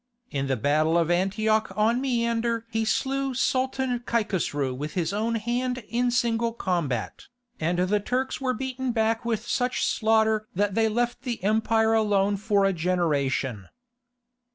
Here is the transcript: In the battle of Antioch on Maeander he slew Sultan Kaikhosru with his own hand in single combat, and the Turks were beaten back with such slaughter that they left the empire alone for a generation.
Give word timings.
In 0.31 0.47
the 0.47 0.57
battle 0.57 0.97
of 0.97 1.11
Antioch 1.11 1.71
on 1.75 2.01
Maeander 2.01 2.65
he 2.71 2.85
slew 2.85 3.35
Sultan 3.35 3.99
Kaikhosru 3.99 4.75
with 4.75 4.95
his 4.95 5.13
own 5.13 5.35
hand 5.35 5.83
in 5.89 6.09
single 6.09 6.53
combat, 6.53 7.25
and 7.59 7.77
the 7.77 7.99
Turks 7.99 8.41
were 8.41 8.55
beaten 8.55 8.93
back 8.93 9.23
with 9.25 9.47
such 9.47 9.85
slaughter 9.85 10.47
that 10.55 10.73
they 10.73 10.89
left 10.89 11.21
the 11.21 11.43
empire 11.43 11.93
alone 11.93 12.35
for 12.37 12.65
a 12.65 12.73
generation. 12.73 13.67